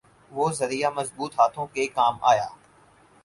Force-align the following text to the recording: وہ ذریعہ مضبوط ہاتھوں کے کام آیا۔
وہ 0.31 0.51
ذریعہ 0.51 0.89
مضبوط 0.95 1.33
ہاتھوں 1.39 1.65
کے 1.67 1.85
کام 1.87 2.17
آیا۔ 2.21 2.47